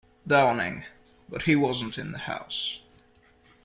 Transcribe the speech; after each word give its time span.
Downing, 0.25 0.85
but 1.29 1.43
he 1.43 1.55
wasn't 1.55 1.99
in 1.99 2.11
the 2.11 2.17
house. 2.17 2.81